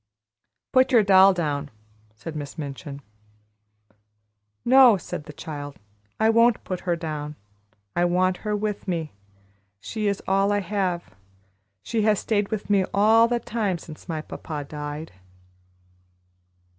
"Put 0.71 0.91
your 0.91 1.03
doll 1.03 1.31
down!" 1.31 1.69
said 2.15 2.35
Miss 2.35 2.57
Minchin. 2.57 3.01
"No," 4.65 4.97
said 4.97 5.25
the 5.25 5.31
child, 5.31 5.75
"I 6.19 6.27
won't 6.27 6.63
put 6.63 6.79
her 6.79 6.95
down; 6.95 7.35
I 7.95 8.05
want 8.05 8.37
her 8.37 8.55
with 8.55 8.87
me. 8.87 9.11
She 9.79 10.07
is 10.07 10.23
all 10.27 10.51
I 10.51 10.61
have. 10.61 11.13
She 11.83 12.01
has 12.01 12.17
stayed 12.17 12.49
with 12.49 12.67
me 12.67 12.83
all 12.95 13.27
the 13.27 13.39
time 13.39 13.77
since 13.77 14.09
my 14.09 14.21
papa 14.23 14.63
died." 14.67 15.11